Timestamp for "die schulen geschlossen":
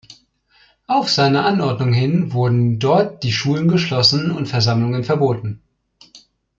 3.21-4.31